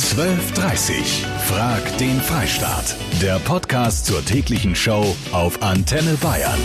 [0.00, 2.96] 12.30 Frag den Freistaat.
[3.20, 6.58] Der Podcast zur täglichen Show auf Antenne Bayern.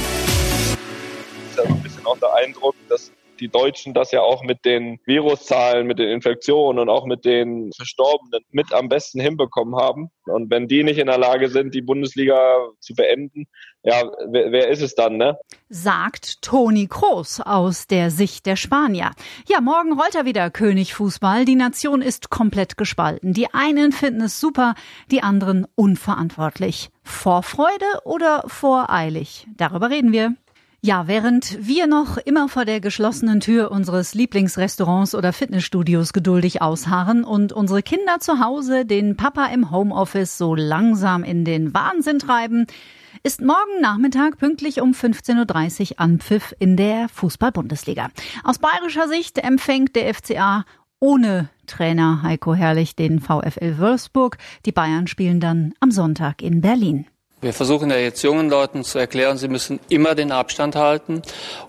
[1.55, 4.99] ja so ein bisschen auch der Eindruck, dass die Deutschen das ja auch mit den
[5.05, 10.09] Viruszahlen, mit den Infektionen und auch mit den Verstorbenen mit am besten hinbekommen haben.
[10.25, 13.45] Und wenn die nicht in der Lage sind, die Bundesliga zu beenden,
[13.83, 15.37] ja, wer, wer ist es dann, ne?
[15.69, 19.11] sagt Toni Kroos aus der Sicht der Spanier.
[19.47, 21.45] Ja, morgen rollt er wieder König Fußball.
[21.45, 23.33] Die Nation ist komplett gespalten.
[23.33, 24.75] Die einen finden es super,
[25.11, 26.89] die anderen unverantwortlich.
[27.03, 29.47] Vorfreude oder voreilig?
[29.55, 30.35] Darüber reden wir.
[30.85, 37.23] Ja, während wir noch immer vor der geschlossenen Tür unseres Lieblingsrestaurants oder Fitnessstudios geduldig ausharren
[37.23, 42.67] und unsere Kinder zu Hause den Papa im Homeoffice so langsam in den Wahnsinn treiben,
[43.23, 48.09] ist morgen Nachmittag pünktlich um 15.30 Uhr Anpfiff in der Fußball-Bundesliga.
[48.43, 50.65] Aus bayerischer Sicht empfängt der FCA
[50.99, 54.37] ohne Trainer Heiko Herrlich den VfL Wolfsburg.
[54.67, 57.07] Die Bayern spielen dann am Sonntag in Berlin.
[57.41, 61.21] Wir versuchen ja jetzt jungen Leuten zu erklären, sie müssen immer den Abstand halten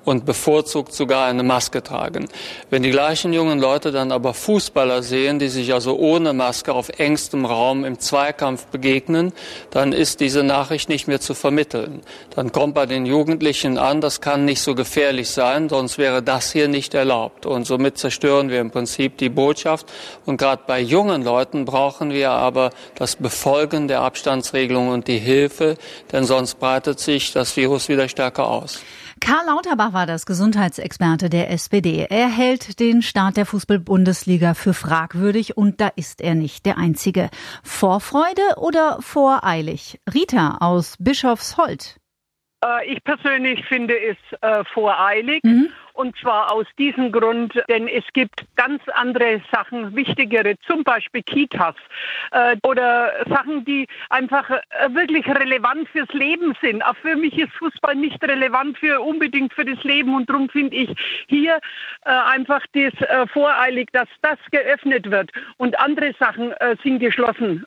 [0.04, 2.28] und bevorzugt sogar eine Maske tragen.
[2.70, 6.88] Wenn die gleichen jungen Leute dann aber Fußballer sehen, die sich also ohne Maske auf
[7.00, 9.32] engstem Raum im Zweikampf begegnen,
[9.70, 12.00] dann ist diese Nachricht nicht mehr zu vermitteln.
[12.30, 16.52] Dann kommt bei den Jugendlichen an, das kann nicht so gefährlich sein, sonst wäre das
[16.52, 17.44] hier nicht erlaubt.
[17.44, 19.92] Und somit zerstören wir im Prinzip die Botschaft.
[20.26, 25.55] Und gerade bei jungen Leuten brauchen wir aber das Befolgen der Abstandsregelung und die Hilfe,
[25.60, 28.82] denn sonst breitet sich das Virus wieder stärker aus.
[29.20, 32.06] Karl Lauterbach war das Gesundheitsexperte der SPD.
[32.10, 37.30] Er hält den Start der Fußball-Bundesliga für fragwürdig und da ist er nicht der Einzige.
[37.62, 40.00] Vorfreude oder voreilig?
[40.12, 41.96] Rita aus Bischofsholt.
[42.64, 45.42] Äh, ich persönlich finde es äh, voreilig.
[45.44, 45.70] Mhm.
[45.96, 51.74] Und zwar aus diesem Grund, denn es gibt ganz andere Sachen, wichtigere, zum Beispiel Kitas
[52.32, 56.84] äh, oder Sachen, die einfach äh, wirklich relevant fürs Leben sind.
[56.84, 60.76] Auch für mich ist Fußball nicht relevant für unbedingt für das Leben und darum finde
[60.76, 60.90] ich
[61.28, 61.60] hier
[62.04, 67.64] äh, einfach das äh, voreilig, dass das geöffnet wird und andere Sachen äh, sind geschlossen.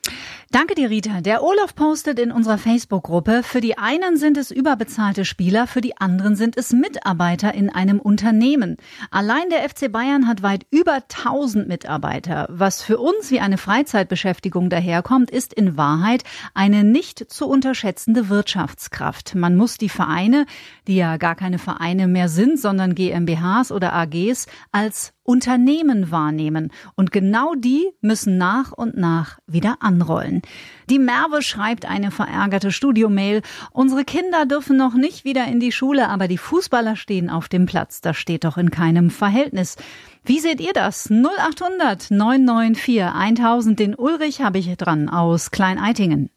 [0.52, 1.20] Danke dir, Rita.
[1.20, 5.96] Der Olaf postet in unserer Facebook-Gruppe, für die einen sind es überbezahlte Spieler, für die
[5.96, 8.19] anderen sind es Mitarbeiter in einem Unternehmen.
[8.22, 12.46] Allein der FC Bayern hat weit über 1000 Mitarbeiter.
[12.50, 19.34] Was für uns wie eine Freizeitbeschäftigung daherkommt, ist in Wahrheit eine nicht zu unterschätzende Wirtschaftskraft.
[19.34, 20.46] Man muss die Vereine,
[20.86, 26.72] die ja gar keine Vereine mehr sind, sondern GmbHs oder AGs, als Unternehmen wahrnehmen.
[26.96, 30.42] Und genau die müssen nach und nach wieder anrollen.
[30.88, 33.42] Die Merve schreibt eine verärgerte Studiomail.
[33.70, 37.66] Unsere Kinder dürfen noch nicht wieder in die Schule, aber die Fußballer stehen auf dem
[37.66, 38.00] Platz.
[38.00, 39.76] Das steht doch in keinem Verhältnis.
[40.24, 41.08] Wie seht ihr das?
[41.08, 43.78] 0800 994 1000.
[43.78, 46.30] Den Ulrich habe ich dran aus Klein-Eitingen.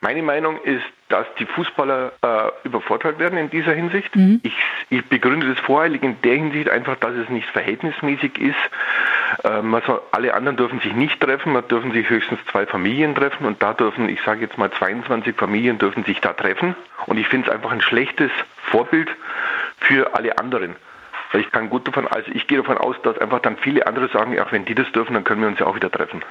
[0.00, 4.10] Meine Meinung ist, dass die Fußballer äh, übervorteilt werden in dieser Hinsicht.
[4.42, 4.56] Ich,
[4.88, 8.56] ich begründe das voreilig in der Hinsicht einfach, dass es nicht verhältnismäßig ist.
[9.44, 13.14] Äh, man soll, alle anderen dürfen sich nicht treffen, man dürfen sich höchstens zwei Familien
[13.14, 16.74] treffen und da dürfen, ich sage jetzt mal 22 Familien dürfen sich da treffen.
[17.06, 18.30] Und ich finde es einfach ein schlechtes
[18.64, 19.10] Vorbild
[19.80, 20.76] für alle anderen.
[21.34, 24.32] Ich kann gut davon, also ich gehe davon aus, dass einfach dann viele andere sagen,
[24.34, 26.22] ja, wenn die das dürfen, dann können wir uns ja auch wieder treffen.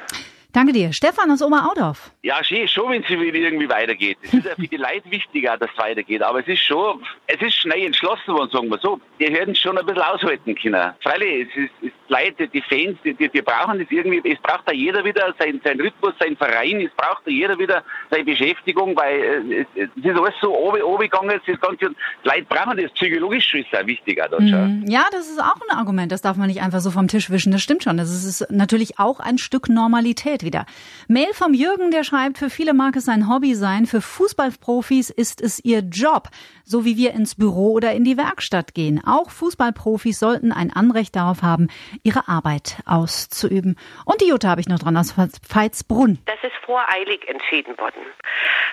[0.53, 0.91] Danke dir.
[0.91, 2.11] Stefan aus Oberaudorf.
[2.23, 4.17] Ja, schön, schon, wenn es irgendwie weitergeht.
[4.21, 6.21] Es ist ja für die Leute wichtiger, dass es weitergeht.
[6.21, 8.99] Aber es ist schon, es ist schnell entschlossen worden, sagen wir so.
[9.19, 10.93] Die hätten schon ein bisschen aushalten können.
[11.01, 14.39] Freilich, es ist, es ist Leute, die Fans, die, die, die brauchen das irgendwie, es
[14.39, 18.25] braucht da jeder wieder seinen sein Rhythmus, seinen Verein, es braucht da jeder wieder seine
[18.25, 19.19] Beschäftigung, weil
[19.49, 21.85] äh, es, es ist alles so oben, oben gegangen, es die
[22.23, 24.27] Leute brauchen das psychologisch, ist auch wichtiger.
[24.29, 24.81] Dort schon.
[24.81, 24.87] Mhm.
[24.87, 26.11] Ja, das ist auch ein Argument.
[26.11, 27.51] Das darf man nicht einfach so vom Tisch wischen.
[27.51, 27.97] Das stimmt schon.
[27.97, 30.65] Das ist natürlich auch ein Stück Normalität wieder.
[31.07, 35.41] Mail vom Jürgen, der schreibt, für viele mag es ein Hobby sein, für Fußballprofis ist
[35.41, 36.29] es ihr Job,
[36.63, 39.01] so wie wir ins Büro oder in die Werkstatt gehen.
[39.05, 41.69] Auch Fußballprofis sollten ein Anrecht darauf haben,
[42.03, 43.77] ihre Arbeit auszuüben.
[44.05, 46.19] Und die Jutta habe ich noch dran aus Veitsbrunn.
[46.25, 48.01] Das ist voreilig entschieden worden,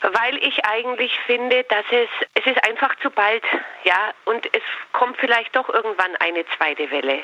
[0.02, 3.42] weil ich eigentlich finde, dass es es ist einfach zu bald,
[3.84, 4.62] ja, und es
[4.92, 7.20] kommt vielleicht doch irgendwann eine zweite Welle.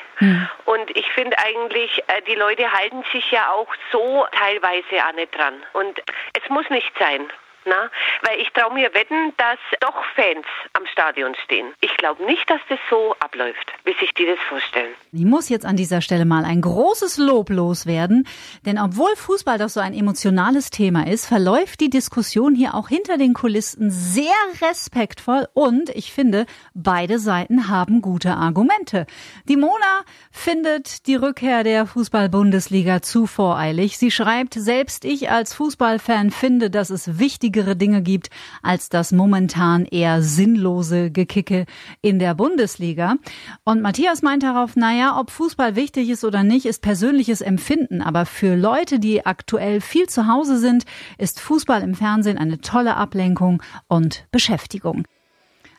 [0.65, 5.35] Und ich finde eigentlich, äh, die Leute halten sich ja auch so teilweise auch nicht
[5.35, 5.63] dran.
[5.73, 6.01] Und
[6.33, 7.31] es muss nicht sein.
[7.65, 7.89] Na?
[8.21, 11.73] Weil ich traue mir wetten, dass doch Fans am Stadion stehen.
[11.81, 14.93] Ich glaube nicht, dass das so abläuft, wie sich die das vorstellen.
[15.11, 18.27] Ich muss jetzt an dieser Stelle mal ein großes Lob loswerden,
[18.67, 23.17] denn obwohl Fußball doch so ein emotionales Thema ist, verläuft die Diskussion hier auch hinter
[23.17, 24.25] den Kulissen sehr
[24.61, 26.45] respektvoll und ich finde,
[26.75, 29.07] beide Seiten haben gute Argumente.
[29.49, 33.97] Die Mona findet die Rückkehr der Fußball-Bundesliga zu voreilig.
[33.97, 38.29] Sie schreibt, selbst ich als Fußballfan finde, dass es wichtig wichtigere Dinge gibt
[38.61, 41.65] als das momentan eher sinnlose Gekicke
[42.01, 43.15] in der Bundesliga.
[43.63, 48.01] Und Matthias meint darauf, naja, ob Fußball wichtig ist oder nicht, ist persönliches Empfinden.
[48.01, 50.83] Aber für Leute, die aktuell viel zu Hause sind,
[51.17, 55.05] ist Fußball im Fernsehen eine tolle Ablenkung und Beschäftigung.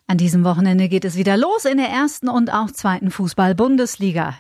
[0.07, 4.35] An diesem Wochenende geht es wieder los in der ersten und auch zweiten Fußball-Bundesliga.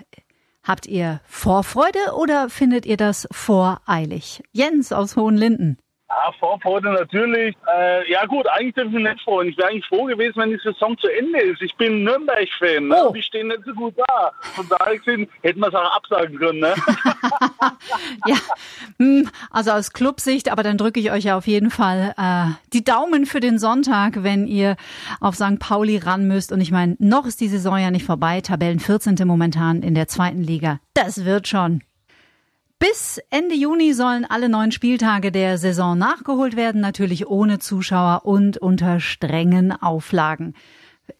[0.62, 4.42] Habt ihr Vorfreude oder findet ihr das voreilig?
[4.52, 5.76] Jens aus Hohenlinden.
[6.08, 7.56] Ja, Vorfreude natürlich.
[7.74, 9.48] Äh, ja gut, eigentlich dürfen wir nicht freuen.
[9.48, 11.60] Ich wäre eigentlich froh gewesen, wenn die Saison zu Ende ist.
[11.60, 12.86] Ich bin Nürnberg-Fan.
[12.86, 12.96] Ne?
[13.08, 13.12] Oh.
[13.12, 14.32] Wir stehen nicht so gut da.
[14.54, 16.60] Von daher gesehen, hätten wir es auch absagen können.
[16.60, 16.74] Ne?
[18.26, 18.36] ja,
[18.98, 22.84] hm, also aus Clubsicht, aber dann drücke ich euch ja auf jeden Fall äh, die
[22.84, 24.76] Daumen für den Sonntag, wenn ihr
[25.20, 25.58] auf St.
[25.58, 26.52] Pauli ran müsst.
[26.52, 28.40] Und ich meine, noch ist die Saison ja nicht vorbei.
[28.42, 29.16] Tabellen 14.
[29.24, 30.78] momentan in der zweiten Liga.
[30.94, 31.82] Das wird schon.
[32.78, 38.58] Bis Ende Juni sollen alle neun Spieltage der Saison nachgeholt werden, natürlich ohne Zuschauer und
[38.58, 40.54] unter strengen Auflagen.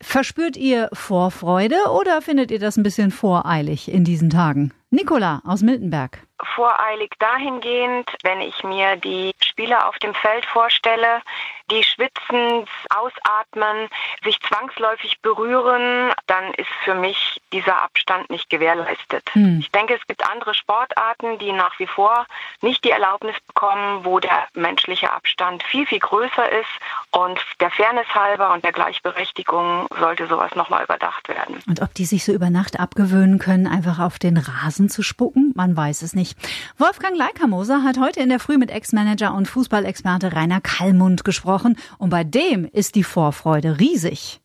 [0.02, 4.72] Verspürt ihr Vorfreude oder findet ihr das ein bisschen voreilig in diesen Tagen?
[4.90, 11.22] Nicola aus Miltenberg voreilig dahingehend, wenn ich mir die Spieler auf dem Feld vorstelle,
[11.70, 13.88] die schwitzen, ausatmen,
[14.22, 19.24] sich zwangsläufig berühren, dann ist für mich dieser Abstand nicht gewährleistet.
[19.32, 19.58] Hm.
[19.60, 22.26] Ich denke, es gibt andere Sportarten, die nach wie vor
[22.60, 26.68] nicht die Erlaubnis bekommen, wo der menschliche Abstand viel, viel größer ist.
[27.10, 31.60] Und der Fairness halber und der Gleichberechtigung sollte sowas nochmal überdacht werden.
[31.66, 35.52] Und ob die sich so über Nacht abgewöhnen können, einfach auf den Rasen zu spucken,
[35.54, 36.38] man weiß es nicht.
[36.78, 42.10] Wolfgang Leikamoser hat heute in der Früh mit Ex-Manager und Fußballexperte Rainer Kallmund gesprochen und
[42.10, 44.40] bei dem ist die Vorfreude riesig.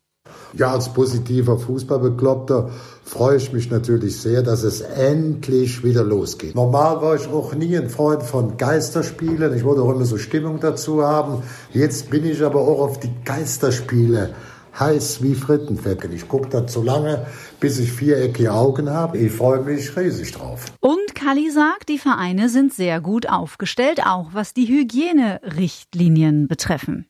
[0.54, 2.70] Ja, als positiver Fußballbekloppter
[3.04, 6.54] freue ich mich natürlich sehr, dass es endlich wieder losgeht.
[6.54, 9.54] Normal war ich auch nie ein Freund von Geisterspielen.
[9.56, 11.42] Ich wollte auch immer so Stimmung dazu haben.
[11.72, 14.34] Jetzt bin ich aber auch auf die Geisterspiele
[14.78, 16.04] heiß wie Frittenfett.
[16.12, 17.26] Ich gucke da zu lange,
[17.60, 19.18] bis ich viereckige Augen habe.
[19.18, 20.66] Ich freue mich riesig drauf.
[20.80, 27.06] Und Kali sagt, die Vereine sind sehr gut aufgestellt, auch was die Hygienerichtlinien betreffen.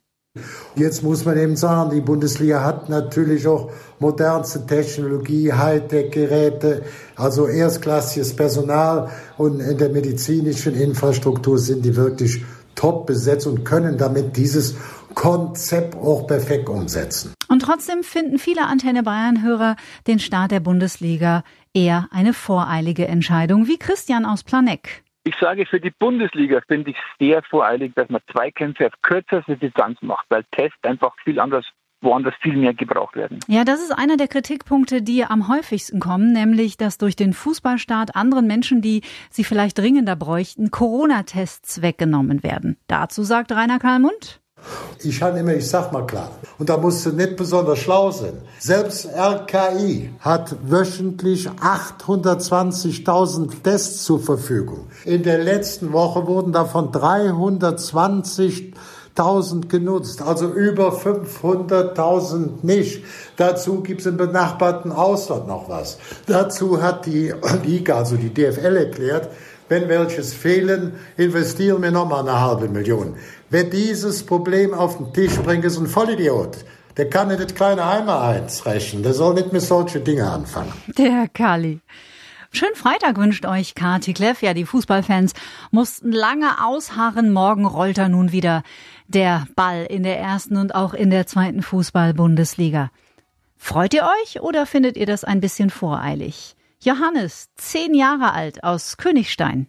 [0.77, 6.85] Jetzt muss man eben sagen, die Bundesliga hat natürlich auch modernste Technologie, Hightech-Geräte,
[7.17, 12.43] also erstklassiges Personal und in der medizinischen Infrastruktur sind die wirklich
[12.75, 14.75] top besetzt und können damit dieses
[15.15, 17.35] Konzept auch perfekt umsetzen.
[17.49, 19.77] Und trotzdem finden viele Antenne Bayern-Hörer
[20.07, 21.45] den Start der Bundesliga
[21.75, 25.03] eher eine voreilige Entscheidung, wie Christian aus Planeck.
[25.25, 30.03] Ich sage, für die Bundesliga finde ich sehr voreilig, dass man Zweikämpfe auf kürzeste Distanz
[30.03, 31.65] macht, weil Tests einfach viel anders
[32.03, 33.39] woanders viel mehr gebraucht werden.
[33.47, 38.17] Ja, das ist einer der Kritikpunkte, die am häufigsten kommen, nämlich, dass durch den Fußballstart
[38.17, 42.77] anderen Menschen, die sie vielleicht dringender bräuchten, Corona-Tests weggenommen werden.
[42.89, 44.42] Dazu sagt Rainer Karlmund.
[45.05, 48.35] Ich habe immer, ich sag mal klar, und da musst du nicht besonders schlau sein.
[48.61, 54.87] Selbst RKI hat wöchentlich 820.000 Tests zur Verfügung.
[55.05, 63.03] In der letzten Woche wurden davon 320.000 genutzt, also über 500.000 nicht.
[63.37, 65.99] Dazu gibt es im benachbarten Ausland noch was.
[66.27, 67.35] Dazu hat die
[67.65, 69.31] Liga, also die DFL erklärt,
[69.73, 73.17] wenn welches fehlen, investieren wir nochmal eine halbe Million.
[73.49, 76.59] Wer dieses Problem auf den Tisch bringt, ist ein Vollidiot.
[76.99, 79.03] Der kann nicht das kleine Eimer eins rechnen.
[79.03, 80.75] Der soll nicht mit solche Dinge anfangen.
[80.99, 81.81] Der Kali.
[82.51, 84.43] Schönen Freitag wünscht euch Kati Kleff.
[84.43, 85.33] Ja, die Fußballfans
[85.71, 87.33] mussten lange ausharren.
[87.33, 88.65] Morgen rollt er nun wieder
[89.09, 92.91] der Ball in der ersten und auch in der zweiten Fußball-Bundesliga.
[93.57, 96.57] Freut ihr euch oder findet ihr das ein bisschen voreilig?
[96.85, 99.69] Johannes, zehn Jahre alt aus Königstein.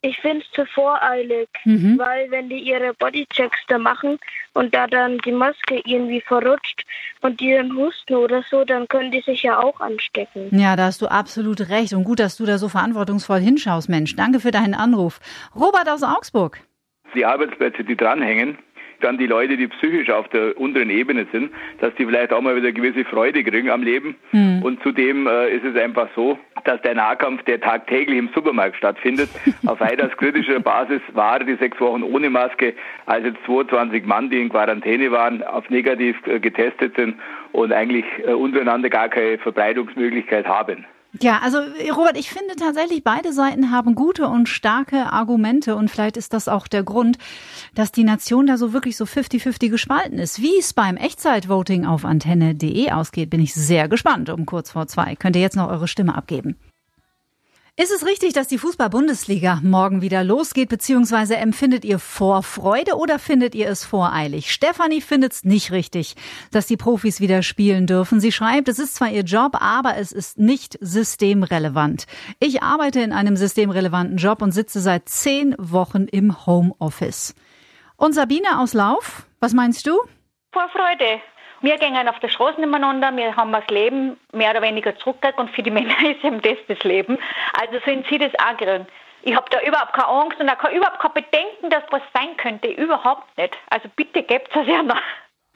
[0.00, 1.98] Ich finde es zu voreilig, mhm.
[1.98, 4.18] weil wenn die ihre Bodychecks da machen
[4.54, 6.84] und da dann die Maske irgendwie verrutscht
[7.20, 10.48] und die dann husten oder so, dann können die sich ja auch anstecken.
[10.52, 14.14] Ja, da hast du absolut recht und gut, dass du da so verantwortungsvoll hinschaust, Mensch.
[14.14, 15.18] Danke für deinen Anruf.
[15.54, 16.60] Robert aus Augsburg.
[17.14, 18.58] Die Arbeitsplätze, die dranhängen,
[19.00, 21.50] dann die Leute, die psychisch auf der unteren Ebene sind,
[21.80, 24.16] dass die vielleicht auch mal wieder gewisse Freude kriegen am Leben.
[24.32, 24.62] Mhm.
[24.62, 29.28] Und zudem äh, ist es einfach so, dass der Nahkampf, der tagtäglich im Supermarkt stattfindet,
[29.66, 32.74] auf weitaus kritischer Basis war die sechs Wochen ohne Maske,
[33.06, 37.16] als jetzt 22 Mann, die in Quarantäne waren, auf negativ äh, getestet sind
[37.52, 40.84] und eigentlich äh, untereinander gar keine Verbreitungsmöglichkeit haben.
[41.20, 41.58] Ja, also
[41.90, 46.48] Robert, ich finde tatsächlich, beide Seiten haben gute und starke Argumente und vielleicht ist das
[46.48, 47.16] auch der Grund,
[47.74, 50.42] dass die Nation da so wirklich so 50-50 gespalten ist.
[50.42, 55.16] Wie es beim Echtzeitvoting auf antenne.de ausgeht, bin ich sehr gespannt um kurz vor zwei.
[55.16, 56.56] Könnt ihr jetzt noch eure Stimme abgeben.
[57.80, 63.54] Ist es richtig, dass die Fußball-Bundesliga morgen wieder losgeht, beziehungsweise empfindet ihr Vorfreude oder findet
[63.54, 64.52] ihr es voreilig?
[64.52, 66.16] Stefanie findet es nicht richtig,
[66.50, 68.18] dass die Profis wieder spielen dürfen.
[68.18, 72.08] Sie schreibt, es ist zwar ihr Job, aber es ist nicht systemrelevant.
[72.40, 77.36] Ich arbeite in einem systemrelevanten Job und sitze seit zehn Wochen im Homeoffice.
[77.96, 80.00] Und Sabine aus Lauf, was meinst du?
[80.50, 81.20] Vorfreude.
[81.60, 85.50] Wir gehen auf der Straße nebeneinander, wir haben das Leben mehr oder weniger zurückgekriegt und
[85.50, 87.18] für die Männer ist eben das das Leben.
[87.52, 88.86] Also sind sie das auch grün.
[89.22, 92.68] Ich habe da überhaupt keine Angst und auch überhaupt kein Bedenken, dass was sein könnte.
[92.68, 93.56] Überhaupt nicht.
[93.70, 95.00] Also bitte gebt es ja noch.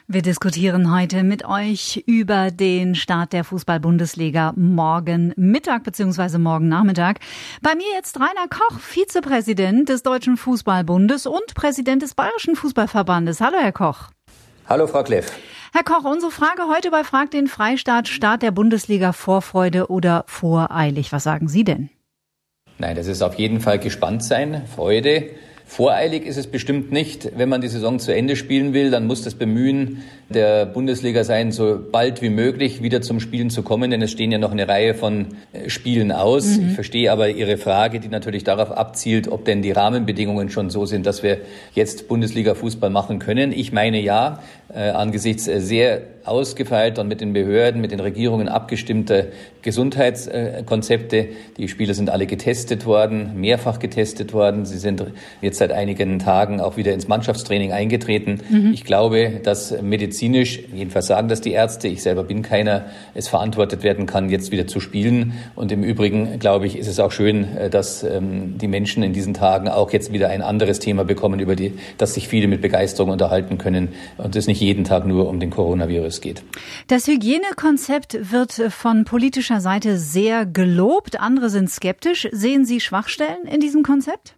[0.05, 6.37] Wir diskutieren heute mit euch über den Start der Fußball-Bundesliga morgen Mittag bzw.
[6.39, 7.19] morgen Nachmittag.
[7.61, 13.39] Bei mir jetzt Rainer Koch, Vizepräsident des Deutschen Fußballbundes und Präsident des Bayerischen Fußballverbandes.
[13.39, 14.09] Hallo, Herr Koch.
[14.67, 15.31] Hallo, Frau Kleff.
[15.75, 21.11] Herr Koch, unsere Frage heute bei Frag den Freistaat, Start der Bundesliga Vorfreude oder voreilig.
[21.11, 21.89] Was sagen Sie denn?
[22.77, 25.31] Nein, das ist auf jeden Fall gespannt sein, Freude.
[25.65, 27.31] Voreilig ist es bestimmt nicht.
[27.35, 31.51] Wenn man die Saison zu Ende spielen will, dann muss das Bemühen der Bundesliga sein,
[31.51, 34.67] so bald wie möglich wieder zum Spielen zu kommen, denn es stehen ja noch eine
[34.67, 36.57] Reihe von äh, Spielen aus.
[36.57, 36.69] Mhm.
[36.69, 40.85] Ich verstehe aber Ihre Frage, die natürlich darauf abzielt, ob denn die Rahmenbedingungen schon so
[40.85, 41.39] sind, dass wir
[41.73, 43.51] jetzt Bundesliga-Fußball machen können.
[43.51, 44.39] Ich meine ja,
[44.73, 51.29] äh, angesichts äh, sehr ausgefeilt und mit den Behörden, mit den Regierungen abgestimmte Gesundheitskonzepte.
[51.57, 54.65] Die Spieler sind alle getestet worden, mehrfach getestet worden.
[54.65, 55.03] Sie sind
[55.41, 58.39] jetzt seit einigen Tagen auch wieder ins Mannschaftstraining eingetreten.
[58.49, 58.71] Mhm.
[58.73, 63.83] Ich glaube, dass medizinisch, jedenfalls sagen das die Ärzte, ich selber bin keiner, es verantwortet
[63.83, 65.33] werden kann, jetzt wieder zu spielen.
[65.55, 69.13] Und im Übrigen, glaube ich, ist es auch schön, äh, dass ähm, die Menschen in
[69.13, 72.61] diesen Tagen auch jetzt wieder ein anderes Thema bekommen, über die, das sich viele mit
[72.61, 76.43] Begeisterung unterhalten können und es nicht jeden Tag nur um den Coronavirus es geht.
[76.87, 81.19] Das Hygienekonzept wird von politischer Seite sehr gelobt.
[81.19, 82.27] Andere sind skeptisch.
[82.31, 84.35] Sehen Sie Schwachstellen in diesem Konzept?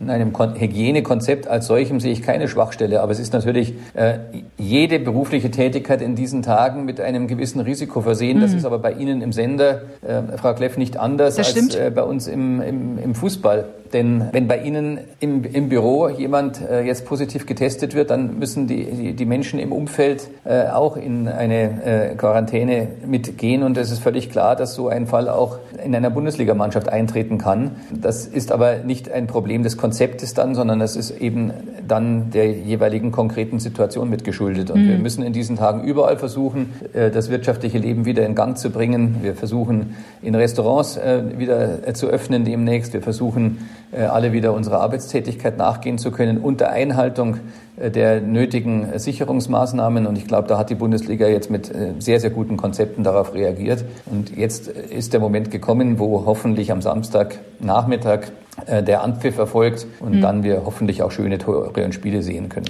[0.00, 4.18] In einem Hygienekonzept als solchem sehe ich keine Schwachstelle, aber es ist natürlich äh,
[4.58, 8.38] jede berufliche Tätigkeit in diesen Tagen mit einem gewissen Risiko versehen.
[8.38, 8.42] Mhm.
[8.42, 11.92] Das ist aber bei Ihnen im Sender, äh, Frau Kleff, nicht anders das als äh,
[11.94, 13.66] bei uns im, im, im Fußball.
[13.92, 18.66] Denn wenn bei Ihnen im, im Büro jemand äh, jetzt positiv getestet wird, dann müssen
[18.66, 23.62] die, die, die Menschen im Umfeld äh, auch in eine äh, Quarantäne mitgehen.
[23.62, 27.72] Und es ist völlig klar, dass so ein Fall auch in einer Bundesligamannschaft eintreten kann.
[27.92, 31.52] Das ist aber nicht ein Problem des Konzeptes dann, sondern das ist eben
[31.86, 34.70] dann der jeweiligen konkreten Situation mitgeschuldet.
[34.70, 34.88] Und mhm.
[34.88, 38.70] wir müssen in diesen Tagen überall versuchen, äh, das wirtschaftliche Leben wieder in Gang zu
[38.70, 39.16] bringen.
[39.22, 42.92] Wir versuchen, in Restaurants äh, wieder äh, zu öffnen demnächst.
[42.92, 43.58] Wir versuchen,
[44.00, 47.38] alle wieder unserer Arbeitstätigkeit nachgehen zu können unter Einhaltung
[47.76, 50.06] äh, der nötigen Sicherungsmaßnahmen.
[50.06, 53.34] Und ich glaube, da hat die Bundesliga jetzt mit äh, sehr, sehr guten Konzepten darauf
[53.34, 53.84] reagiert.
[54.06, 58.32] Und jetzt ist der Moment gekommen, wo hoffentlich am Samstagnachmittag
[58.68, 60.20] der Anpfiff erfolgt und mhm.
[60.20, 62.66] dann wir hoffentlich auch schöne Tore und Spiele sehen können.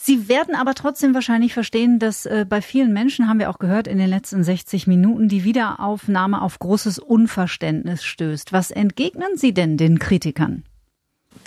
[0.00, 3.88] Sie werden aber trotzdem wahrscheinlich verstehen, dass äh, bei vielen Menschen, haben wir auch gehört
[3.88, 8.52] in den letzten 60 Minuten, die Wiederaufnahme auf großes Unverständnis stößt.
[8.52, 10.62] Was entgegnen Sie denn den Kritikern?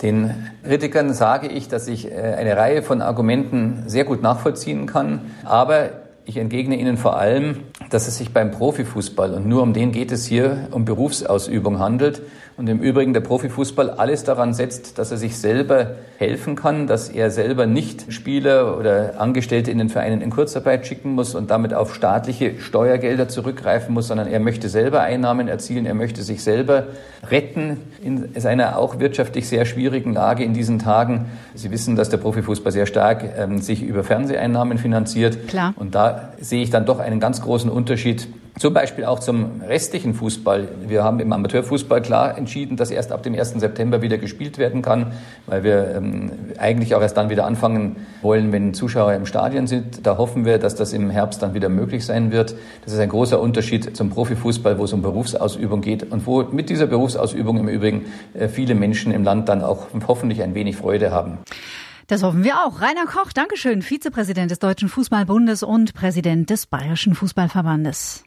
[0.02, 0.34] Den
[0.64, 5.90] Kritikern sage ich, dass ich äh, eine Reihe von Argumenten sehr gut nachvollziehen kann, aber
[6.24, 7.60] ich entgegne Ihnen vor allem,
[7.90, 12.22] dass es sich beim Profifußball, und nur um den geht es hier, um Berufsausübung handelt,
[12.62, 17.08] und im Übrigen der Profifußball alles daran setzt, dass er sich selber helfen kann, dass
[17.08, 21.74] er selber nicht Spieler oder Angestellte in den Vereinen in Kurzarbeit schicken muss und damit
[21.74, 26.84] auf staatliche Steuergelder zurückgreifen muss, sondern er möchte selber Einnahmen erzielen, er möchte sich selber
[27.28, 31.26] retten in seiner auch wirtschaftlich sehr schwierigen Lage in diesen Tagen.
[31.56, 35.48] Sie wissen, dass der Profifußball sehr stark ähm, sich über Fernseheinnahmen finanziert.
[35.48, 35.74] Klar.
[35.74, 38.28] Und da sehe ich dann doch einen ganz großen Unterschied
[38.58, 40.68] zum Beispiel auch zum restlichen Fußball.
[40.86, 43.54] Wir haben im Amateurfußball klar entschieden, dass erst ab dem 1.
[43.54, 45.12] September wieder gespielt werden kann,
[45.46, 50.06] weil wir ähm, eigentlich auch erst dann wieder anfangen wollen, wenn Zuschauer im Stadion sind.
[50.06, 52.54] Da hoffen wir, dass das im Herbst dann wieder möglich sein wird.
[52.84, 56.68] Das ist ein großer Unterschied zum Profifußball, wo es um Berufsausübung geht und wo mit
[56.68, 58.04] dieser Berufsausübung im Übrigen
[58.34, 61.38] äh, viele Menschen im Land dann auch hoffentlich ein wenig Freude haben.
[62.06, 62.82] Das hoffen wir auch.
[62.82, 68.24] Rainer Koch, Dankeschön, Vizepräsident des Deutschen Fußballbundes und Präsident des Bayerischen Fußballverbandes.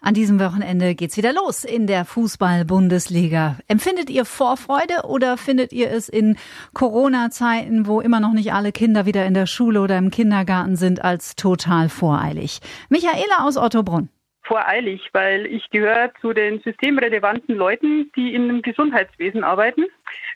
[0.00, 3.56] An diesem Wochenende geht's wieder los in der Fußball-Bundesliga.
[3.66, 6.36] Empfindet ihr Vorfreude oder findet ihr es in
[6.74, 11.04] Corona-Zeiten, wo immer noch nicht alle Kinder wieder in der Schule oder im Kindergarten sind,
[11.04, 12.60] als total voreilig?
[12.88, 14.08] Michaela aus Ottobrunn
[14.46, 19.86] voreilig, weil ich gehöre zu den systemrelevanten Leuten, die im Gesundheitswesen arbeiten.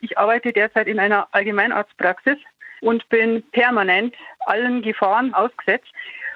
[0.01, 2.37] Ich arbeite derzeit in einer Allgemeinarztpraxis
[2.81, 5.87] und bin permanent allen Gefahren ausgesetzt.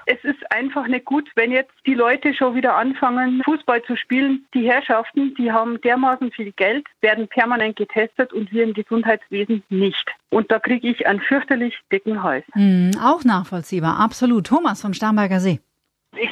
[0.06, 4.46] Es ist einfach nicht gut, wenn jetzt die Leute schon wieder anfangen, Fußball zu spielen.
[4.54, 10.08] Die Herrschaften, die haben dermaßen viel Geld, werden permanent getestet und wir im Gesundheitswesen nicht.
[10.30, 12.46] Und da kriege ich einen fürchterlich dicken Hals.
[12.54, 14.48] Mhm, auch nachvollziehbar, absolut.
[14.48, 15.60] Thomas vom Starnberger See.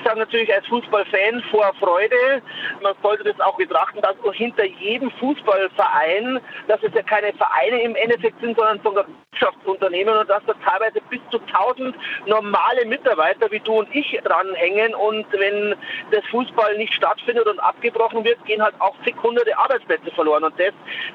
[0.04, 2.42] Ich sage natürlich als Fußballfan vor Freude,
[2.82, 7.96] man sollte das auch betrachten, dass hinter jedem Fußballverein, dass es ja keine Vereine im
[7.96, 11.96] Endeffekt sind, sondern sogar Wirtschaftsunternehmen und dass da teilweise bis zu 1000
[12.28, 15.76] normale Mitarbeiter wie du und ich dranhängen und wenn
[16.12, 20.74] das Fußball nicht stattfindet und abgebrochen wird, gehen halt auch hunderte Arbeitsplätze verloren und das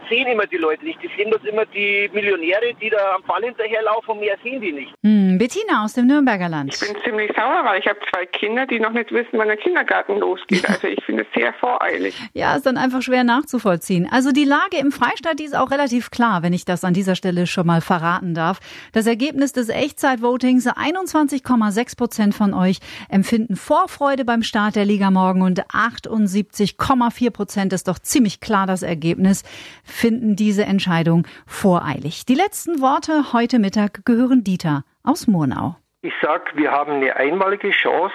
[0.08, 1.02] sehen immer die Leute nicht.
[1.02, 4.72] Die sehen das immer die Millionäre, die da am Ball hinterherlaufen und mehr sehen die
[4.72, 4.94] nicht.
[5.02, 6.74] Hm, Bettina aus dem Nürnberger Land.
[6.74, 9.56] Ich bin ziemlich sauer, weil ich habe zwei Kinder, die noch nicht wissen, wann der
[9.56, 10.66] Kindergarten losgeht.
[10.68, 12.14] Also ich finde es sehr voreilig.
[12.34, 14.06] Ja, ist dann einfach schwer nachzuvollziehen.
[14.10, 17.16] Also die Lage im Freistaat, die ist auch relativ klar, wenn ich das an dieser
[17.16, 18.60] Stelle schon mal verraten darf.
[18.92, 25.42] Das Ergebnis des Echtzeitvotings, 21,6 Prozent von euch empfinden Vorfreude beim Start der Liga morgen
[25.42, 29.42] und 78,4 Prozent ist doch ziemlich klar das Ergebnis,
[29.84, 32.26] finden diese Entscheidung voreilig.
[32.26, 35.76] Die letzten Worte heute Mittag gehören Dieter aus Murnau.
[36.02, 38.14] Ich sage, wir haben eine einmalige Chance,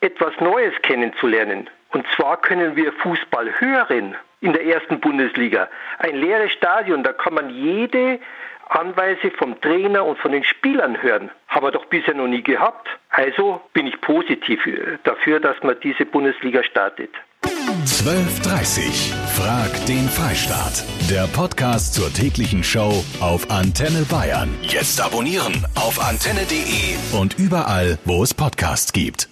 [0.00, 1.68] etwas Neues kennenzulernen.
[1.92, 5.68] Und zwar können wir Fußball hören in der ersten Bundesliga.
[5.98, 8.20] Ein leeres Stadion, da kann man jede
[8.68, 11.30] Anweise vom Trainer und von den Spielern hören.
[11.48, 12.88] Haben wir doch bisher noch nie gehabt.
[13.10, 14.60] Also bin ich positiv
[15.02, 17.10] dafür, dass man diese Bundesliga startet.
[17.84, 20.84] 12.30 Frag den Freistaat.
[21.10, 24.48] Der Podcast zur täglichen Show auf Antenne Bayern.
[24.62, 29.29] Jetzt abonnieren auf antenne.de und überall, wo es Podcasts gibt.